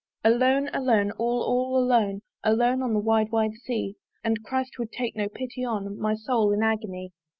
Alone, 0.23 0.67
alone, 0.73 1.11
all 1.19 1.43
all 1.43 1.77
alone 1.77 2.23
Alone 2.43 2.81
on 2.81 2.93
the 2.93 2.99
wide 2.99 3.31
wide 3.31 3.53
Sea; 3.65 3.97
And 4.23 4.43
Christ 4.43 4.79
would 4.79 4.91
take 4.91 5.15
no 5.15 5.29
pity 5.29 5.63
on 5.63 5.99
My 5.99 6.15
soul 6.15 6.51
in 6.53 6.63
agony. 6.63 7.11